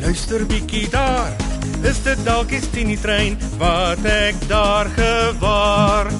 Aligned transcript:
luister 0.00 0.46
bietjie 0.46 0.88
daar. 0.90 1.32
Is 1.82 2.02
dit 2.04 2.24
dalk 2.24 2.52
die 2.52 2.60
Tini 2.72 2.96
trein 3.00 3.38
wat 3.60 4.04
ek 4.04 4.36
daar 4.48 4.88
gewaar? 4.96 6.12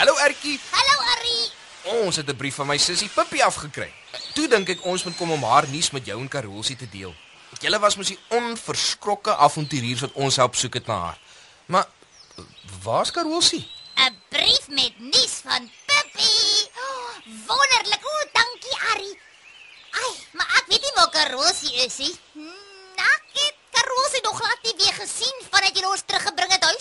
Hallo 0.00 0.16
Ertjie. 0.16 0.56
Hallo 0.72 0.94
Arrie. 1.12 1.48
Ons 2.00 2.16
het 2.16 2.28
'n 2.32 2.36
brief 2.36 2.54
van 2.54 2.66
my 2.66 2.78
sussie 2.78 3.08
Pippi 3.08 3.40
afgekry. 3.42 3.92
Toe 4.34 4.48
dink 4.48 4.68
ek 4.68 4.84
ons 4.84 5.04
moet 5.04 5.16
kom 5.16 5.30
om 5.30 5.42
haar 5.44 5.68
nuus 5.68 5.90
met 5.90 6.06
jou 6.06 6.20
en 6.20 6.28
Karolsie 6.28 6.76
te 6.76 6.88
deel. 6.88 7.14
Julle 7.60 7.78
was 7.78 7.96
mos 7.96 8.06
die 8.06 8.18
onverskrokke 8.28 9.36
avonturiers 9.36 10.00
wat 10.00 10.12
ons 10.14 10.36
help 10.36 10.54
soek 10.56 10.74
het 10.74 10.86
na 10.86 10.98
haar. 10.98 11.18
Maar 11.66 11.86
waar's 12.82 13.10
Karolsie? 13.10 13.68
'n 13.96 14.16
Brief 14.30 14.68
met 14.68 14.92
nuus 14.98 15.34
van 15.44 15.70
Pippi. 15.86 16.32
Oh, 16.84 17.10
wonderlik. 17.46 18.02
O, 18.02 18.12
dankie 18.32 18.76
Arrie. 18.90 19.16
Ai, 19.90 20.12
maar 20.32 20.48
ek 20.58 20.64
weet 20.68 20.80
nie 20.82 20.94
waar 20.94 21.10
Karosie 21.10 21.74
is 21.84 21.96
nie. 21.96 22.14
Hmm, 22.32 22.56
Ek 22.96 23.22
het 23.32 23.54
Karosie 23.70 24.22
nog 24.22 24.36
glad 24.40 24.58
nie 24.62 24.74
weer 24.76 24.94
gesien 25.02 25.36
vandat 25.50 25.76
jy 25.76 25.84
ons 25.84 26.02
teruggebring 26.06 26.52
het 26.52 26.64
huis. 26.64 26.79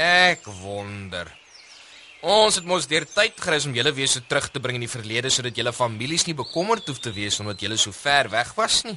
Ek 0.00 0.46
wonder. 0.62 1.28
Ons 2.24 2.56
het 2.56 2.64
mos 2.64 2.86
deur 2.88 3.04
tyd 3.04 3.36
gereis 3.36 3.66
om 3.68 3.74
julle 3.76 3.90
weer 3.92 4.08
so 4.08 4.24
terug 4.24 4.46
te 4.48 4.60
bring 4.64 4.78
in 4.78 4.86
die 4.86 4.92
verlede 4.92 5.28
sodat 5.32 5.56
julle 5.56 5.74
families 5.76 6.24
nie 6.24 6.36
bekommerd 6.36 6.88
hoef 6.88 7.02
te 7.04 7.12
wees 7.12 7.36
omdat 7.42 7.60
julle 7.60 7.76
so 7.76 7.92
ver 7.92 8.30
weg 8.32 8.54
was 8.56 8.80
nie. 8.88 8.96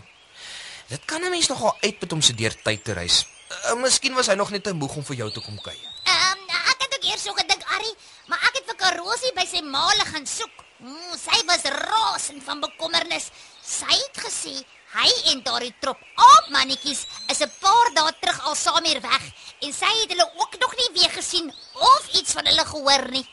Dit 0.88 1.04
kan 1.06 1.20
'n 1.24 1.31
mens 1.31 1.50
nogal 1.52 1.76
uitput 1.84 2.14
om 2.14 2.22
se 2.22 2.34
deur 2.34 2.56
tyd 2.64 2.84
te 2.84 2.94
reis. 2.94 3.26
Uh, 3.52 3.75
miskien 3.81 4.16
was 4.16 4.28
hy 4.28 4.36
nog 4.36 4.52
net 4.52 4.64
te 4.64 4.74
moeg 4.74 4.96
om 4.96 5.03
vir 5.03 5.16
jou 5.16 5.31
te 5.31 5.41
kom 5.41 5.59
kuier. 5.59 5.88
Ehm 6.08 6.40
um, 6.40 6.56
ek 6.72 6.80
het 6.80 6.96
ook 6.96 7.12
eers 7.12 7.24
so 7.24 7.34
gedink 7.34 7.64
Arrie, 7.68 7.96
maar 8.28 8.40
ek 8.40 8.56
het 8.56 8.66
vir 8.66 8.75
Karosie 8.75 9.34
by 9.35 9.46
sy 9.46 9.62
maale 9.62 10.06
gaan 10.06 10.25
soek. 10.25 10.56
Mm, 10.80 11.18
sy 11.20 11.44
was 11.46 11.64
rasend 11.64 12.44
van 12.44 12.59
bekommernis. 12.59 13.28
Sy 13.62 13.91
het 13.91 14.18
gesê 14.24 14.56
hy 14.94 15.09
en 15.31 15.42
daardie 15.46 15.74
trop 15.81 16.00
aapmannetjies 16.16 17.06
is 17.31 17.42
'n 17.42 17.52
paar 17.59 17.88
dae 17.94 18.12
terug 18.22 18.40
al 18.48 18.56
saam 18.56 18.86
hier 18.86 19.02
weg 19.02 19.24
en 19.62 19.74
sy 19.74 19.92
het 20.02 20.12
hulle 20.14 20.28
ook 20.42 20.54
nog 20.59 20.76
nie 20.76 20.90
weer 21.00 21.09
gesien 21.09 21.54
of 21.74 22.08
iets 22.14 22.34
van 22.34 22.46
hulle 22.46 22.66
gehoor 22.66 23.09
nie. 23.12 23.26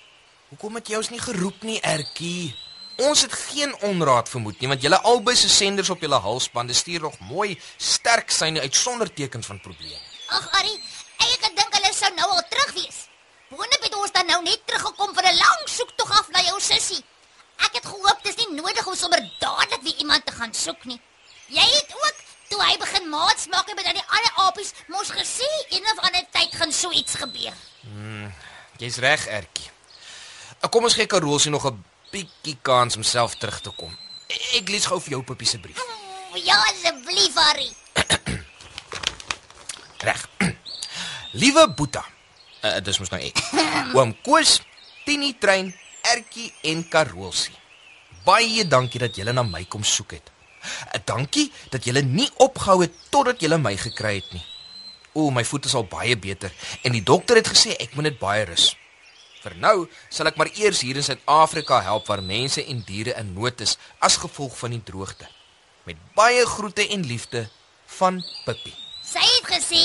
Hoekom 0.49 0.75
het 0.75 0.89
jy 0.89 0.97
ons 0.97 1.11
nie 1.11 1.21
geroep 1.21 1.63
nie, 1.63 1.81
Ertjie? 1.81 2.57
Ons 2.97 3.23
het 3.23 3.33
geen 3.33 3.75
onraad 3.87 4.29
vermoed 4.29 4.61
nie, 4.61 4.69
want 4.69 4.83
julle 4.83 5.01
albei 5.01 5.37
se 5.37 5.49
senders 5.49 5.91
op 5.91 6.01
julle 6.01 6.19
halsbande 6.21 6.75
stuur 6.75 7.01
nog 7.01 7.19
mooi 7.19 7.61
sterk 7.77 8.31
syne 8.31 8.61
uit 8.61 8.75
sonder 8.77 9.13
tekens 9.13 9.47
van 9.47 9.61
probleme. 9.61 10.01
Ag 10.29 10.49
Arrie, 10.59 10.81
ek 11.19 11.31
het 11.31 11.45
gedink 11.45 11.75
hulle 11.79 11.93
sou 11.95 12.11
nou 12.15 12.29
al 12.31 12.43
terug 12.51 12.73
wees. 12.75 12.99
Boonop 13.51 13.83
het 13.87 13.95
ons 13.95 14.13
dan 14.13 14.27
nou 14.27 14.43
net 14.43 14.67
teruggekom 14.67 15.15
van 15.15 15.25
'n 15.25 15.37
lang 15.37 15.63
soektog 15.67 16.11
af 16.19 16.29
na 16.31 16.43
jou 16.43 16.61
sussie. 16.61 17.05
Ek 17.57 17.73
het 17.73 17.87
gehoop 17.87 18.23
dis 18.23 18.37
nie 18.37 18.55
nodig 18.55 18.87
om 18.87 18.95
sommer 18.97 19.23
dadelik 19.39 19.83
weer 19.83 19.97
iemand 19.99 20.27
te 20.27 20.33
gaan 20.33 20.55
soek 20.55 20.85
nie. 20.85 21.01
Jy 21.51 21.67
het 21.67 21.95
ook 21.99 22.19
toe 22.51 22.61
hy 22.63 22.77
begin 22.79 23.09
maats 23.11 23.49
maak 23.51 23.71
met 23.75 23.87
al 23.87 23.97
die 23.99 24.07
ander 24.07 24.35
apies 24.47 24.71
mos 24.91 25.11
gesê 25.15 25.49
een 25.71 25.87
of 25.93 25.99
ander 26.07 26.23
tyd 26.31 26.55
gaan 26.55 26.73
so 26.73 26.91
iets 26.95 27.15
gebeur. 27.19 27.55
Jy's 28.79 28.99
reg, 29.03 29.27
Ertjie. 29.27 29.71
Ek 30.61 30.71
kom 30.71 30.87
ons 30.87 30.95
gee 30.95 31.11
Karolsie 31.11 31.51
nog 31.51 31.67
'n 31.67 31.85
bietjie 32.13 32.57
kans 32.63 32.97
om 32.97 33.03
self 33.03 33.35
terug 33.35 33.61
te 33.61 33.71
kom. 33.71 33.97
Ek 34.55 34.69
lees 34.69 34.87
gou 34.87 35.01
vir 35.01 35.11
jou 35.11 35.23
Pippie 35.23 35.49
se 35.49 35.59
brief. 35.59 35.79
O, 35.79 36.37
Ja 36.37 36.63
asseblief 36.71 37.37
Arrie. 37.37 37.77
Reg. 40.07 40.29
Liewe 41.41 41.75
Boeta. 41.75 42.05
Uh, 42.63 42.79
dis 42.81 42.99
mos 42.99 43.11
nou 43.11 43.21
ek. 43.21 43.39
Oom 43.97 44.15
Koos, 44.23 44.61
Tini 45.05 45.35
Trein, 45.39 45.75
Ertjie 46.03 46.53
en 46.63 46.89
Karolsie. 46.89 47.57
Baie 48.25 48.69
dankie 48.69 49.01
dat 49.01 49.17
julle 49.17 49.33
na 49.33 49.43
my 49.43 49.65
kom 49.65 49.85
soek 49.85 50.13
het. 50.13 50.31
Dankie 51.05 51.49
dat 51.71 51.85
julle 51.85 52.03
nie 52.03 52.29
opgehou 52.37 52.81
het 52.83 52.95
totdat 53.11 53.41
julle 53.41 53.59
my 53.59 53.77
gekry 53.77 54.15
het 54.21 54.33
nie. 54.33 54.45
O, 55.13 55.31
my 55.35 55.45
voet 55.45 55.67
is 55.67 55.75
al 55.75 55.89
baie 55.91 56.17
beter 56.17 56.53
en 56.87 56.95
die 56.95 57.03
dokter 57.03 57.41
het 57.41 57.51
gesê 57.51 57.75
ek 57.79 57.97
moet 57.97 58.11
net 58.11 58.21
baie 58.21 58.45
rus. 58.47 58.71
Vir 59.41 59.57
nou 59.57 59.89
sal 60.13 60.29
ek 60.29 60.37
maar 60.37 60.51
eers 60.53 60.83
hier 60.85 60.99
in 61.01 61.07
Suid-Afrika 61.07 61.81
help 61.87 62.11
waar 62.11 62.23
mense 62.23 62.63
en 62.63 62.85
diere 62.87 63.17
in 63.19 63.33
nood 63.35 63.63
is 63.65 63.79
as 63.99 64.21
gevolg 64.21 64.57
van 64.59 64.77
die 64.77 64.85
droogte. 64.85 65.29
Met 65.89 66.01
baie 66.15 66.45
groete 66.47 66.85
en 66.93 67.07
liefde 67.09 67.47
van 67.99 68.21
Pippi. 68.45 68.75
Sy 69.03 69.25
het 69.25 69.49
gesê 69.57 69.83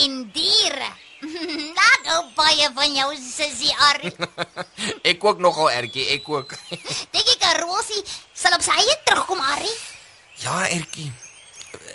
en 0.00 0.22
diere. 0.34 0.90
Ek 1.94 2.08
hou 2.08 2.22
baie 2.36 2.68
van 2.76 2.96
jou 2.96 3.10
sussie 3.20 3.72
Arrie. 3.88 4.12
ek 5.12 5.24
ook 5.24 5.38
nogal 5.40 5.70
ertjie, 5.72 6.04
ek 6.16 6.26
ook. 6.28 6.52
Dink 7.14 7.30
jy 7.30 7.36
Karosie 7.40 8.02
sal 8.36 8.56
op 8.58 8.64
sy 8.64 8.76
eie 8.76 8.96
Arrie? 9.12 9.23
Ja, 10.64 10.76
ertjie. 10.78 11.12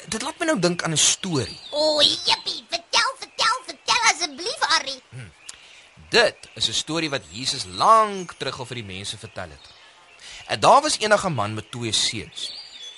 Dit 0.10 0.22
laat 0.22 0.40
my 0.40 0.46
nou 0.50 0.60
dink 0.60 0.84
aan 0.84 0.94
'n 0.94 0.98
storie. 0.98 1.60
O, 1.72 2.02
jippie, 2.02 2.64
vertel, 2.70 3.12
vertel, 3.20 3.58
vertel 3.66 4.02
asseblief 4.12 4.60
Arrie. 4.60 5.02
Dit 6.10 6.50
is 6.56 6.68
'n 6.68 6.74
storie 6.74 7.10
wat 7.10 7.24
Jesus 7.30 7.66
lank 7.66 8.34
terug 8.34 8.60
al 8.60 8.66
vir 8.66 8.76
die 8.76 8.90
mense 8.96 9.18
vertel 9.18 9.50
het. 9.50 9.66
En 10.48 10.60
daar 10.60 10.82
was 10.82 11.00
enige 11.00 11.30
man 11.30 11.54
met 11.54 11.72
twee 11.72 11.92
seuns. 11.92 12.54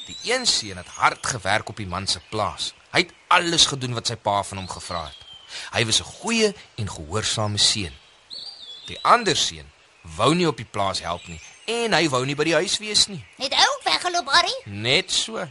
Die 0.05 0.17
een 0.23 0.45
seun 0.45 0.77
het 0.77 0.87
hard 0.87 1.27
gewerk 1.27 1.69
op 1.69 1.77
die 1.77 1.87
man 1.87 2.07
se 2.07 2.19
plaas. 2.29 2.73
Hy 2.91 2.99
het 2.99 3.13
alles 3.27 3.65
gedoen 3.65 3.93
wat 3.93 4.07
sy 4.07 4.15
pa 4.15 4.43
van 4.43 4.57
hom 4.57 4.69
gevra 4.69 5.05
het. 5.05 5.17
Hy 5.71 5.85
was 5.85 5.99
'n 5.99 6.03
goeie 6.03 6.55
en 6.75 6.89
gehoorsame 6.89 7.57
seun. 7.57 7.93
Die 8.85 8.99
ander 9.01 9.37
seun 9.37 9.71
wou 10.01 10.35
nie 10.35 10.47
op 10.47 10.57
die 10.57 10.65
plaas 10.65 11.01
help 11.01 11.27
nie 11.27 11.41
en 11.65 11.93
hy 11.93 12.09
wou 12.09 12.25
nie 12.25 12.35
by 12.35 12.43
die 12.43 12.57
huis 12.57 12.77
wees 12.77 13.07
nie. 13.07 13.25
Het 13.37 13.53
ook 13.53 13.70
weggeloop 14.01 14.29
Arrie? 14.33 14.61
Net 14.65 15.11
so. 15.11 15.47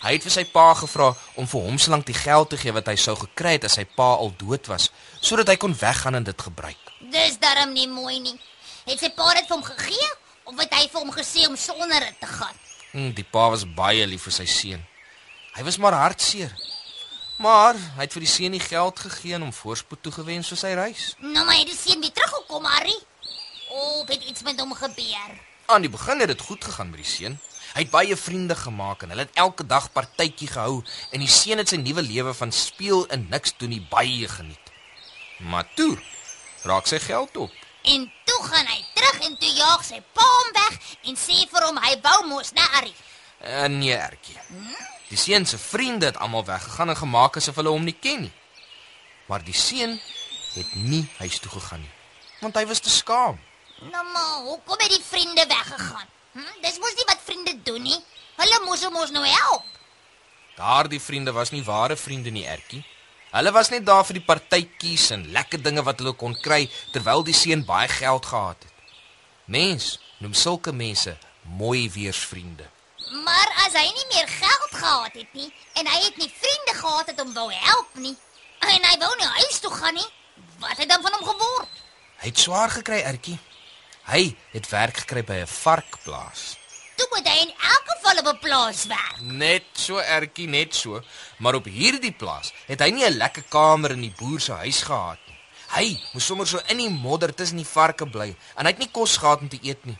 Hy 0.00 0.12
het 0.12 0.24
vir 0.24 0.32
sy 0.32 0.44
pa 0.48 0.72
gevra 0.76 1.10
om 1.40 1.48
vir 1.48 1.64
hom 1.64 1.78
solank 1.80 2.06
die 2.08 2.16
geld 2.16 2.50
te 2.52 2.58
gee 2.60 2.72
wat 2.76 2.88
hy 2.88 2.96
sou 3.00 3.14
gekry 3.16 3.56
het 3.56 3.66
as 3.68 3.78
sy 3.78 3.84
pa 3.84 4.14
al 4.20 4.32
dood 4.36 4.68
was, 4.68 4.90
sodat 5.20 5.48
hy 5.48 5.56
kon 5.60 5.76
weggaan 5.76 6.18
en 6.20 6.24
dit 6.24 6.44
gebruik. 6.48 6.92
Dis 7.12 7.38
darm 7.40 7.72
nie 7.72 7.88
mooi 7.88 8.18
nie. 8.20 8.36
Het 8.88 9.00
sy 9.00 9.10
pa 9.16 9.32
dit 9.36 9.48
vir 9.48 9.56
hom 9.56 9.64
gegee 9.64 10.10
of 10.44 10.60
het 10.60 10.76
hy 10.76 10.86
vir 10.92 11.00
hom 11.00 11.12
gesê 11.14 11.46
om 11.48 11.56
sonder 11.56 12.04
dit 12.04 12.20
te 12.20 12.28
gaan? 12.28 12.56
Hm, 12.92 13.12
die 13.16 13.24
pa 13.24 13.48
was 13.52 13.64
baie 13.64 14.06
lief 14.08 14.26
vir 14.28 14.36
sy 14.40 14.48
seun. 14.50 14.86
Hy 15.56 15.64
was 15.64 15.78
maar 15.80 15.96
hartseer. 15.96 16.52
Maar 17.40 17.76
hy 17.96 18.04
het 18.04 18.16
vir 18.16 18.26
die 18.26 18.34
seun 18.34 18.52
nie 18.52 18.60
geld 18.60 19.00
gegee 19.00 19.36
en 19.36 19.46
hom 19.46 19.54
voorspoed 19.56 20.02
toegewens 20.04 20.50
vir 20.52 20.60
sy 20.60 20.74
reis. 20.76 21.12
Nou 21.20 21.44
maar 21.46 21.56
het 21.56 21.70
die 21.70 21.76
seun 21.78 22.02
weer 22.04 22.12
teruggekom 22.12 22.68
Arrie. 22.68 22.98
O, 23.70 24.02
het 24.08 24.24
iets 24.26 24.42
met 24.44 24.60
hom 24.60 24.74
gebeur. 24.76 25.38
Aan 25.70 25.86
die 25.86 25.92
begin 25.92 26.20
het 26.20 26.28
dit 26.32 26.42
goed 26.42 26.64
gegaan 26.66 26.90
met 26.90 27.00
die 27.00 27.08
seun. 27.08 27.38
Hy 27.70 27.84
het 27.84 27.90
baie 27.90 28.16
vriende 28.16 28.56
gemaak 28.58 29.02
en 29.02 29.12
hulle 29.12 29.26
het 29.28 29.36
elke 29.38 29.66
dag 29.66 29.92
partytjie 29.94 30.48
gehou 30.50 30.80
en 31.14 31.22
die 31.22 31.30
seun 31.30 31.62
het 31.62 31.70
sy 31.70 31.78
nuwe 31.78 32.02
lewe 32.02 32.34
van 32.34 32.52
speel 32.52 33.04
en 33.14 33.28
niks 33.30 33.54
doen 33.58 33.70
nie 33.70 33.84
baie 33.92 34.28
geniet. 34.28 34.72
Maar 35.38 35.68
toe 35.78 35.94
raak 36.66 36.90
sy 36.90 36.98
geld 36.98 37.36
op. 37.36 37.52
En 37.82 38.10
toe 38.24 38.40
gaan 38.48 38.66
hy 38.66 38.80
terug 38.94 39.20
en 39.28 39.38
toe 39.38 39.52
jaag 39.54 39.84
sy 39.86 40.02
pa 40.12 40.26
hom 40.26 40.50
weg 40.58 40.80
en 41.08 41.16
sê 41.16 41.38
vir 41.52 41.68
hom 41.68 41.78
hy 41.86 41.94
wou 42.02 42.18
mos 42.32 42.52
na 42.58 42.66
Arrie. 42.80 42.96
Uh, 43.40 43.68
nee, 43.72 43.94
Ertjie. 43.96 44.36
Die 45.08 45.18
seun 45.18 45.46
se 45.46 45.58
vriende 45.58 46.10
het 46.10 46.18
almal 46.20 46.44
weggegaan 46.44 46.92
en 46.92 46.98
gemaak 46.98 47.38
asof 47.40 47.56
hulle 47.62 47.72
hom 47.72 47.86
nie 47.86 47.96
ken 47.96 48.26
nie. 48.26 48.34
Maar 49.30 49.46
die 49.46 49.56
seun 49.56 49.94
het 50.56 50.74
nie 50.74 51.06
huis 51.22 51.38
toe 51.38 51.52
gegaan 51.54 51.80
nie, 51.80 51.92
want 52.42 52.56
hy 52.58 52.66
was 52.66 52.82
te 52.82 52.90
skaam. 52.90 53.38
Nou 53.80 54.04
maar, 54.12 54.40
hoekom 54.44 54.82
het 54.82 54.90
die 54.90 55.04
vriende 55.06 55.46
weggegaan? 55.46 56.08
Hm, 56.32 56.62
dis 56.62 56.78
mos 56.78 56.94
nie 56.94 57.06
wat 57.08 57.22
vriende 57.26 57.54
doen 57.66 57.82
nie. 57.82 57.98
Hulle 58.40 58.62
moes 58.64 58.84
hom 58.86 58.94
mos 58.94 59.10
nou 59.14 59.24
help. 59.26 59.66
Daardie 60.56 61.00
vriende 61.00 61.32
was 61.32 61.50
nie 61.50 61.64
ware 61.64 61.96
vriende 61.96 62.30
nie, 62.30 62.46
Ertjie. 62.46 62.84
Hulle 63.30 63.52
was 63.54 63.70
net 63.70 63.84
daar 63.86 64.04
vir 64.06 64.18
die 64.18 64.26
partytjies 64.26 65.10
en 65.14 65.28
lekker 65.34 65.62
dinge 65.62 65.82
wat 65.86 66.00
hulle 66.02 66.12
kon 66.18 66.34
kry 66.46 66.64
terwyl 66.94 67.22
die 67.26 67.36
seun 67.36 67.62
baie 67.66 67.88
geld 67.88 68.26
gehad 68.26 68.64
het. 68.66 68.72
Mens 69.46 69.98
noem 70.18 70.34
sulke 70.34 70.72
mense 70.74 71.16
mooi 71.60 71.84
weersvriende. 71.94 72.66
Maar 73.26 73.54
as 73.66 73.76
hy 73.78 73.86
nie 73.86 74.08
meer 74.14 74.26
geld 74.30 74.74
gehad 74.74 75.14
het 75.14 75.34
nie 75.34 75.48
en 75.78 75.86
hy 75.86 76.00
het 76.06 76.18
nie 76.18 76.32
vriende 76.42 76.74
gehad 76.80 77.12
het 77.12 77.22
om 77.22 77.32
wou 77.34 77.46
help 77.54 77.94
nie 78.02 78.16
en 78.66 78.88
hy 78.90 78.96
wou 79.02 79.12
nie 79.18 79.30
huis 79.38 79.62
toe 79.62 79.70
gaan 79.72 79.94
nie, 79.96 80.10
wat 80.60 80.76
het 80.76 80.90
dan 80.90 81.02
van 81.02 81.14
hom 81.16 81.24
geword? 81.30 81.78
Hy 82.20 82.28
het 82.28 82.38
swaar 82.38 82.70
gekry, 82.70 83.00
Ertjie. 83.00 83.38
Hy 84.10 84.34
het 84.54 84.66
werk 84.72 84.96
gekry 85.04 85.22
by 85.24 85.38
'n 85.42 85.46
varkplaas. 85.46 86.56
Toe 86.96 87.06
moet 87.14 87.26
hy 87.28 87.36
in 87.46 87.52
elk 87.54 87.84
geval 87.92 88.18
op 88.18 88.26
'n 88.34 88.38
plaas 88.40 88.84
werk. 88.86 89.20
Net 89.20 89.64
so 89.72 89.98
Ertjie, 89.98 90.48
net 90.48 90.74
so. 90.74 91.02
Maar 91.38 91.54
op 91.54 91.64
hierdie 91.64 92.12
plaas 92.12 92.52
het 92.66 92.80
hy 92.80 92.90
nie 92.90 93.04
'n 93.06 93.16
lekker 93.16 93.42
kamer 93.48 93.90
in 93.90 94.00
die 94.00 94.14
boer 94.18 94.40
se 94.40 94.52
huis 94.52 94.82
gehad 94.82 95.18
nie. 95.26 95.36
Hy 95.76 96.00
moes 96.12 96.26
sommer 96.26 96.46
so 96.46 96.58
in 96.68 96.76
die 96.78 96.88
modder 96.90 97.34
tussen 97.34 97.56
die 97.56 97.66
varke 97.66 98.06
bly 98.06 98.36
en 98.56 98.64
hy 98.66 98.70
het 98.70 98.78
nie 98.78 98.90
kos 98.90 99.16
gehad 99.16 99.40
om 99.40 99.48
te 99.48 99.58
eet 99.62 99.84
nie. 99.84 99.98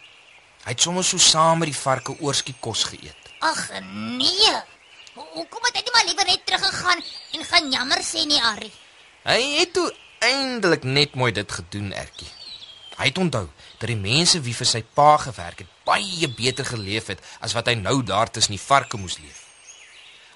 Hy 0.65 0.71
het 0.71 0.81
sommer 0.81 1.05
so 1.05 1.17
saam 1.19 1.59
met 1.59 1.69
die 1.69 1.81
varke 1.81 2.17
oorskiet 2.21 2.57
kos 2.61 2.85
geëet. 2.85 3.17
Ag 3.41 3.71
nee. 3.81 4.53
Ho- 5.15 5.29
Hoekom 5.35 5.63
het 5.65 5.75
hy 5.77 5.83
nie 5.83 5.93
maar 5.93 6.05
liewer 6.05 6.25
net 6.27 6.47
teruggegaan 6.47 7.03
en 7.33 7.45
gaan 7.45 7.71
jammer 7.71 7.99
sê 8.03 8.27
nie, 8.27 8.43
Arrie? 8.43 8.73
Hy 9.25 9.59
het 9.59 9.73
toe 9.73 9.95
eindelik 10.19 10.83
net 10.85 11.15
mooi 11.15 11.33
dit 11.33 11.53
gedoen, 11.53 11.93
Ertjie. 11.93 12.29
Hy 12.97 13.05
het 13.07 13.19
onthou 13.19 13.49
dat 13.81 13.89
die 13.89 13.97
mense 13.97 14.43
wie 14.45 14.55
vir 14.55 14.69
sy 14.69 14.83
pa 14.85 15.15
gewerk 15.17 15.65
het, 15.65 15.71
baie 15.89 16.29
beter 16.37 16.67
geleef 16.69 17.09
het 17.15 17.23
as 17.41 17.55
wat 17.57 17.71
hy 17.71 17.79
nou 17.81 18.03
daar 18.05 18.29
tussen 18.31 18.53
die 18.53 18.61
varke 18.61 19.01
moes 19.01 19.17
leef. 19.19 19.47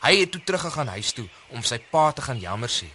Hy 0.05 0.17
het 0.23 0.32
toe 0.32 0.41
teruggegaan 0.44 0.93
huis 0.96 1.12
toe 1.17 1.26
om 1.52 1.64
sy 1.64 1.79
pa 1.93 2.11
te 2.12 2.25
gaan 2.25 2.41
jammer 2.41 2.73
sê 2.73 2.88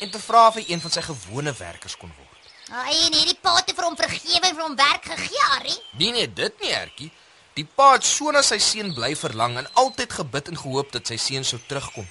en 0.00 0.10
te 0.10 0.20
vra 0.20 0.46
of 0.48 0.56
hy 0.56 0.64
een 0.68 0.80
van 0.80 0.92
sy 0.94 1.02
gewone 1.04 1.52
werkers 1.52 1.96
kon 2.00 2.12
word. 2.16 2.52
Hy 2.70 2.94
en 3.06 3.16
hierdie 3.18 3.36
pa 3.42 3.58
het 3.58 3.72
vir 3.76 3.84
hom 3.84 3.96
vergewing 3.98 4.54
vir 4.54 4.64
hom 4.64 4.76
werk 4.78 5.08
gegee, 5.10 5.42
Arrie. 5.56 5.76
Nie 6.00 6.12
net 6.14 6.32
dit 6.38 6.62
nie, 6.62 6.70
Ertjie. 6.72 7.10
Die 7.58 7.66
pa 7.66 7.90
het 7.96 8.06
so 8.06 8.32
na 8.32 8.40
sy 8.46 8.60
seun 8.62 8.94
bly 8.96 9.10
verlang 9.18 9.58
en 9.60 9.68
altyd 9.82 10.14
gebid 10.20 10.48
en 10.52 10.60
gehoop 10.60 10.92
dat 10.94 11.10
sy 11.10 11.18
seun 11.20 11.44
sou 11.44 11.58
terugkom. 11.68 12.06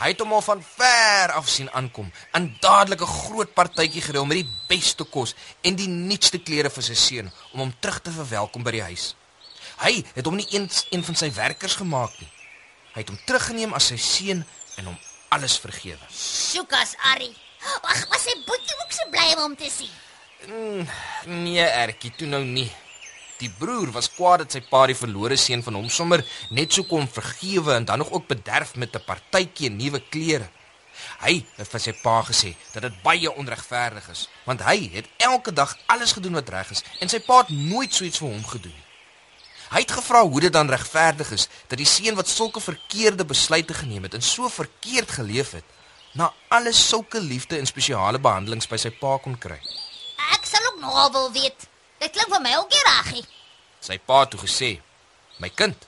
Hy 0.00 0.14
het 0.14 0.22
hom 0.22 0.32
al 0.32 0.40
van 0.40 0.62
ver 0.64 1.32
af 1.36 1.48
sien 1.52 1.68
aankom 1.76 2.08
en 2.32 2.56
dadelik 2.60 3.02
'n 3.04 3.14
groot 3.20 3.52
partytjie 3.54 4.02
gereël 4.02 4.24
met 4.24 4.40
die 4.40 4.52
beste 4.68 5.04
kos 5.04 5.34
en 5.60 5.76
die 5.76 5.88
nuutste 5.88 6.38
klere 6.38 6.70
vir 6.70 6.82
sy 6.82 6.94
seun 6.94 7.32
om 7.52 7.60
hom 7.60 7.74
terug 7.80 8.00
te 8.00 8.10
verwelkom 8.10 8.62
by 8.62 8.70
die 8.70 8.82
huis. 8.82 9.14
Hy 9.84 10.04
het 10.14 10.24
hom 10.24 10.36
nie 10.36 10.48
eens 10.50 10.86
een 10.90 11.04
van 11.04 11.14
sy 11.14 11.32
werkers 11.32 11.74
gemaak 11.74 12.12
nie. 12.20 12.32
Hy 12.94 13.00
het 13.00 13.08
hom 13.08 13.18
teruggeneem 13.26 13.74
as 13.74 13.86
sy 13.86 13.96
seun 13.96 14.44
en 14.76 14.84
hom 14.84 14.98
alles 15.28 15.58
vergewe. 15.58 16.06
Sjoekas, 16.10 16.96
Arrie. 17.12 17.36
Ag, 17.82 18.08
was 18.08 18.22
sy 18.22 18.34
boetie 18.46 18.76
ook 18.82 18.92
so 18.92 19.10
bly 19.10 19.32
om 19.34 19.42
hom 19.42 19.56
te 19.56 19.70
sien. 19.70 20.88
Nee, 21.26 21.64
Ertjie, 21.64 22.12
toe 22.16 22.26
nou 22.26 22.44
nie. 22.44 22.70
Die 23.40 23.48
broer 23.48 23.88
was 23.94 24.10
kwaad 24.12 24.42
dat 24.44 24.52
sy 24.52 24.60
pa 24.68 24.82
die 24.90 24.96
verlore 24.96 25.36
seun 25.40 25.62
van 25.64 25.78
hom 25.78 25.88
sommer 25.88 26.20
net 26.52 26.74
so 26.76 26.84
kon 26.88 27.08
vergewe 27.08 27.72
en 27.72 27.86
dan 27.88 28.02
nog 28.02 28.10
ook 28.12 28.26
bederf 28.28 28.74
met 28.76 28.96
'n 28.96 29.04
partytjie 29.06 29.70
en 29.70 29.76
nuwe 29.76 30.00
klere. 30.10 30.48
Hy 31.24 31.44
het 31.56 31.68
vir 31.68 31.80
sy 31.80 31.92
pa 32.02 32.20
gesê 32.22 32.54
dat 32.72 32.82
dit 32.82 33.02
baie 33.02 33.32
onregverdig 33.32 34.08
is, 34.10 34.28
want 34.44 34.60
hy 34.60 34.90
het 34.92 35.08
elke 35.16 35.52
dag 35.52 35.76
alles 35.86 36.12
gedoen 36.12 36.36
wat 36.36 36.48
reg 36.48 36.70
is 36.70 36.84
en 37.00 37.08
sy 37.08 37.20
pa 37.20 37.38
het 37.40 37.48
nooit 37.48 37.94
so 37.94 38.04
iets 38.04 38.18
vir 38.18 38.28
hom 38.28 38.44
gedoen. 38.44 38.78
Hy 39.70 39.80
het 39.84 39.92
gevra 39.92 40.22
hoe 40.26 40.40
dit 40.40 40.52
dan 40.52 40.70
regverdig 40.70 41.30
is 41.30 41.48
dat 41.70 41.78
die 41.78 41.86
seun 41.86 42.16
wat 42.18 42.28
sulke 42.28 42.60
verkeerde 42.60 43.24
besluite 43.24 43.74
geneem 43.74 44.02
het 44.02 44.14
en 44.14 44.22
so 44.22 44.48
verkeerd 44.48 45.10
geleef 45.10 45.52
het, 45.52 45.64
na 46.12 46.32
alles 46.48 46.88
sulke 46.88 47.20
liefde 47.20 47.56
en 47.56 47.66
spesiale 47.66 48.18
behandelings 48.18 48.66
by 48.66 48.76
sy 48.76 48.90
pa 48.90 49.16
kon 49.22 49.38
kry. 49.38 49.60
Ek 50.34 50.44
sal 50.44 50.72
ook 50.72 50.80
nogal 50.82 51.12
wil 51.12 51.32
weet. 51.32 51.69
Dit 52.00 52.16
klink 52.16 52.32
vir 52.32 52.42
my 52.44 52.56
ook 52.56 52.72
nie 52.72 52.86
reggie. 52.86 53.26
Sy 53.80 53.98
pa 53.98 54.22
het 54.24 54.30
toe 54.32 54.40
gesê: 54.40 54.80
"My 55.38 55.48
kind, 55.48 55.86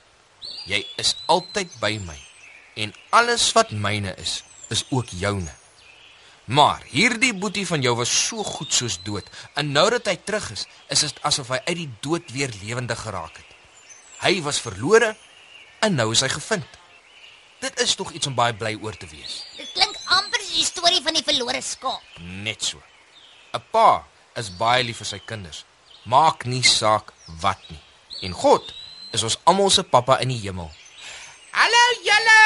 jy 0.65 0.85
is 1.01 1.15
altyd 1.27 1.73
by 1.81 1.97
my 2.03 2.19
en 2.75 2.93
alles 3.13 3.51
wat 3.53 3.71
myne 3.71 4.15
is, 4.21 4.41
is 4.73 4.85
ook 4.89 5.11
joune. 5.13 5.51
Maar 6.45 6.83
hierdie 6.91 7.33
boetie 7.33 7.65
van 7.67 7.81
jou 7.81 7.93
was 7.95 8.11
so 8.27 8.43
goed 8.43 8.73
soos 8.73 8.97
dood 9.03 9.27
en 9.59 9.71
nou 9.71 9.85
dat 9.93 10.09
hy 10.11 10.15
terug 10.27 10.49
is, 10.51 10.65
is 10.91 11.05
dit 11.05 11.19
asof 11.23 11.53
hy 11.53 11.59
uit 11.69 11.77
die 11.79 11.91
dood 12.03 12.31
weer 12.35 12.51
lewendig 12.63 12.99
geraak 12.99 13.37
het. 13.37 13.51
Hy 14.23 14.41
was 14.43 14.59
verlore 14.63 15.13
en 15.83 15.95
nou 15.95 16.09
is 16.11 16.23
hy 16.25 16.31
gevind. 16.33 16.79
Dit 17.63 17.79
is 17.79 17.95
tog 17.95 18.11
iets 18.11 18.27
om 18.27 18.35
baie 18.35 18.55
bly 18.55 18.73
oor 18.81 18.97
te 18.99 19.07
wees. 19.07 19.43
Dit 19.55 19.71
klink 19.71 19.95
amper 20.11 20.43
soos 20.43 20.57
die 20.57 20.67
storie 20.67 21.03
van 21.03 21.15
die 21.15 21.23
verlore 21.23 21.61
skaap. 21.63 22.19
Net 22.19 22.63
so. 22.63 22.81
'n 23.53 23.63
Pa 23.71 24.03
is 24.35 24.49
baie 24.49 24.83
lief 24.83 24.99
vir 24.99 25.07
sy 25.07 25.19
kinders. 25.23 25.63
Maak 26.03 26.43
nie 26.45 26.63
saak 26.63 27.13
wat 27.39 27.59
nie. 27.69 27.79
En 28.27 28.31
God 28.35 28.73
is 29.15 29.23
ons 29.23 29.37
almal 29.47 29.69
se 29.71 29.83
pappa 29.83 30.17
in 30.23 30.33
die 30.33 30.39
hemel. 30.43 30.71
Hallo 31.55 31.83
julle. 32.03 32.39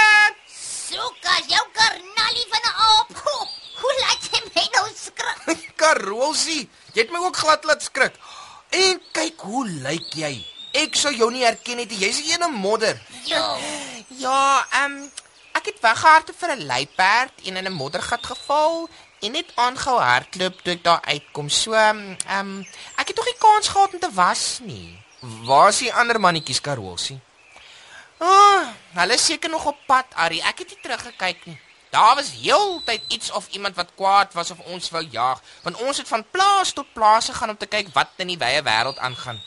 Sjoekas, 0.87 1.47
jou 1.51 1.63
karnalie 1.73 2.45
van 2.51 2.63
'n 2.63 2.75
aap. 2.89 3.15
Ho, 3.23 3.47
Hoe 3.81 3.93
laat 4.01 4.21
jy 4.31 4.41
my 4.53 4.65
nou 4.73 4.87
skrik? 4.95 5.65
Karolsie, 5.81 6.69
jy 6.93 7.01
het 7.01 7.11
my 7.11 7.19
ook 7.19 7.37
glad 7.37 7.63
laat 7.63 7.83
skrik. 7.83 8.13
En 8.69 9.01
kyk 9.11 9.41
hoe 9.41 9.65
lyk 9.67 10.13
jy. 10.15 10.45
Ek 10.73 10.95
sou 10.95 11.13
jou 11.15 11.31
nie 11.31 11.45
herken 11.45 11.77
het 11.77 11.89
nie. 11.89 11.99
Jy's 11.99 12.19
'n 12.21 12.31
ene 12.31 12.47
modder. 12.47 13.01
Jo. 13.25 13.57
Ja, 14.17 14.65
ehm 14.71 14.91
um, 14.91 15.11
ek 15.53 15.65
het 15.65 15.79
weggehardloop 15.81 16.37
vir 16.39 16.55
'n 16.55 16.65
luiperd 16.65 17.33
en 17.45 17.57
in 17.57 17.65
'n 17.65 17.73
moddergat 17.73 18.25
geval 18.25 18.89
en 19.19 19.31
net 19.31 19.51
aangehou 19.55 19.99
hardloop 19.99 20.61
toe 20.61 20.73
ek 20.73 20.83
daar 20.85 21.01
uitkom. 21.05 21.49
So 21.49 21.73
ehm 21.73 22.17
um, 22.39 22.51
ek 22.95 23.11
het 23.11 23.15
tog 23.15 23.25
nie 23.25 23.39
kans 23.41 23.67
gehad 23.67 23.93
om 23.93 23.99
te 23.99 24.11
was 24.13 24.59
nie. 24.63 24.97
Waar 25.47 25.69
is 25.69 25.81
die 25.85 25.93
ander 25.93 26.19
mannetjies 26.19 26.61
Karolsie? 26.61 27.19
Ah, 28.17 28.27
oh, 28.29 28.67
hulle 28.97 29.13
is 29.13 29.25
seker 29.25 29.49
nog 29.49 29.65
op 29.65 29.77
pad, 29.85 30.05
Ari. 30.15 30.41
Ek 30.41 30.59
het 30.63 30.69
nie 30.73 30.81
teruggekyk 30.81 31.45
nie. 31.45 31.59
Daar 31.89 32.15
was 32.15 32.31
heeltyd 32.33 33.01
iets 33.07 33.31
of 33.31 33.47
iemand 33.47 33.75
wat 33.75 33.93
kwaad 33.95 34.33
was 34.33 34.51
of 34.51 34.59
ons 34.59 34.89
wou 34.89 35.03
jaag, 35.11 35.41
want 35.63 35.81
ons 35.81 35.97
het 35.97 36.07
van 36.07 36.25
plaas 36.31 36.73
tot 36.73 36.93
plaas 36.93 37.29
gegaan 37.29 37.49
om 37.49 37.57
te 37.57 37.69
kyk 37.69 37.93
wat 37.93 38.09
in 38.17 38.33
die 38.33 38.37
wye 38.41 38.61
wêreld 38.61 38.99
aangaan. 38.99 39.39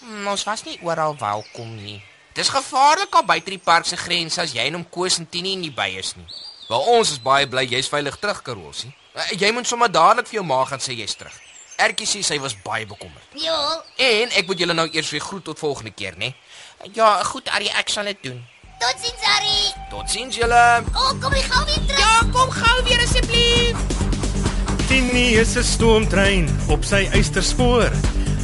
Hmm, 0.00 0.26
ons 0.26 0.44
was 0.44 0.64
nie 0.64 0.78
oral 0.82 1.16
welkom 1.18 1.74
nie. 1.82 2.02
Dis 2.34 2.52
gevaarlik 2.52 3.14
al 3.14 3.24
buite 3.26 3.50
die 3.50 3.62
park 3.62 3.86
se 3.86 3.96
grense 3.96 4.40
as 4.40 4.52
jy 4.54 4.68
en 4.68 4.78
hom 4.78 4.86
Koos 4.90 5.18
en 5.18 5.28
Tini 5.28 5.56
nie 5.56 5.72
by 5.74 5.88
is 5.98 6.14
nie. 6.16 6.26
Wel 6.68 6.86
ons 6.94 7.10
is 7.10 7.22
baie 7.22 7.48
bly 7.50 7.64
jy's 7.66 7.90
veilig 7.90 8.18
terug 8.22 8.42
Karolsie. 8.46 8.92
Eh, 9.14 9.38
Jy 9.40 9.50
moet 9.52 9.66
sommer 9.66 9.90
dadelik 9.90 10.28
vir 10.30 10.38
jou 10.40 10.44
ma 10.46 10.64
gaan 10.64 10.78
sê 10.82 10.94
jy's 10.98 11.14
terug. 11.18 11.34
Ertjie 11.80 12.06
sê 12.06 12.20
sy 12.22 12.38
was 12.42 12.54
baie 12.62 12.86
bekommerd. 12.86 13.26
Jo. 13.40 13.56
En 13.96 14.30
ek 14.36 14.46
moet 14.46 14.58
julle 14.60 14.74
nou 14.76 14.86
eers 14.92 15.10
weer 15.10 15.24
groet 15.24 15.44
tot 15.44 15.58
volgende 15.58 15.90
keer, 15.96 16.14
né? 16.20 16.34
Ja, 16.94 17.22
goed, 17.24 17.48
Ari, 17.48 17.68
ek 17.80 17.88
sal 17.88 18.04
dit 18.10 18.22
doen. 18.22 18.40
Totsiens, 18.80 19.24
Arrie. 19.36 19.72
Totsiens 19.90 20.36
julle. 20.36 20.60
O, 20.94 20.98
oh, 21.00 21.10
kom 21.20 21.34
jy 21.36 21.42
gou 21.48 21.64
weer 21.68 21.82
terug? 21.88 21.98
Ja, 22.00 22.20
kom 22.32 22.50
gou 22.54 22.76
weer 22.86 23.02
asseblief. 23.04 23.76
Tini 24.88 25.26
is 25.38 25.56
'n 25.56 25.62
stoomtrein 25.64 26.48
op 26.68 26.84
sy 26.84 27.06
eysterspoor. 27.12 27.90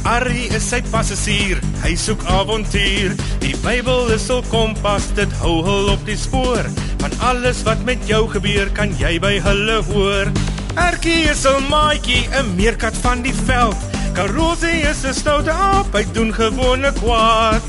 Arrie 0.05 0.47
is 0.55 0.63
sy 0.69 0.81
passasier, 0.91 1.59
hy 1.83 1.95
soek 1.95 2.21
avontuur. 2.25 3.15
Die 3.41 3.55
Bybel 3.57 4.11
is 4.13 4.27
hul 4.27 4.43
kompas, 4.49 5.07
dit 5.15 5.31
hou 5.41 5.63
hul 5.65 5.89
op 5.91 6.05
die 6.05 6.15
spoor. 6.17 6.63
Van 7.01 7.11
alles 7.19 7.63
wat 7.63 7.79
met 7.83 8.07
jou 8.07 8.27
gebeur, 8.29 8.69
kan 8.71 8.93
jy 8.97 9.19
by 9.19 9.39
hulle 9.39 9.81
hoor. 9.83 10.31
Erkie 10.77 11.29
is 11.29 11.45
'n 11.45 11.67
maatjie, 11.69 12.29
'n 12.31 12.55
meerkat 12.55 12.97
van 13.01 13.21
die 13.21 13.33
veld. 13.45 13.75
Karosie 14.13 14.81
is 14.91 15.03
'n 15.03 15.13
stoute 15.13 15.51
aap, 15.51 15.93
hy 15.93 16.05
doen 16.11 16.33
gewone 16.33 16.91
kwaad. 16.93 17.61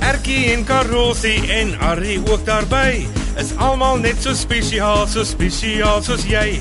Erkie 0.00 0.52
en 0.52 0.64
Karosie 0.64 1.52
en 1.52 1.78
Arrie 1.78 2.20
ook 2.30 2.44
daarby 2.46 3.06
is 3.36 3.56
almal 3.56 3.96
net 3.96 4.22
so 4.22 4.34
spesiaal, 4.34 5.06
so 5.06 5.24
spesiaal 5.24 6.02
soos 6.02 6.24
jy. 6.24 6.60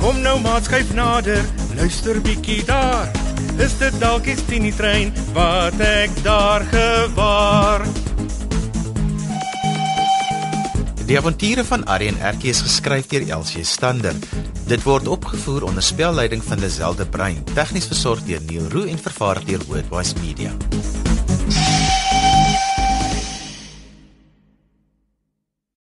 Kom 0.00 0.20
nou 0.20 0.40
maat 0.40 0.64
skuif 0.64 0.92
nader, 0.94 1.44
luister 1.76 2.20
bietjie 2.20 2.64
daar. 2.64 3.10
Is 3.58 3.78
dit 3.78 4.00
dalk 4.00 4.24
die 4.24 4.36
Tini 4.48 4.72
trein 4.76 5.12
wat 5.32 5.80
ek 5.80 6.10
daar 6.24 6.64
gewaar? 6.72 7.65
Die 11.16 11.22
avonture 11.24 11.62
van 11.64 11.84
en 11.86 12.18
Ertjie 12.20 12.50
is 12.52 12.58
geskryf 12.60 13.06
deur 13.08 13.22
Elsie 13.38 13.64
Stander. 13.64 14.12
Dit 14.68 14.82
word 14.84 15.08
opgevoer 15.08 15.64
onder 15.64 15.82
spelleiding 15.82 16.44
van 16.44 16.60
Lazelle 16.60 16.96
de 16.96 17.06
Bruin, 17.06 17.40
tegnies 17.54 17.88
versorg 17.88 18.20
deur 18.28 18.44
Neil 18.44 18.68
Roo 18.68 18.84
en 18.84 19.00
vervaar 19.00 19.40
deur 19.48 19.64
Worldwide 19.64 20.20
Media. 20.20 20.52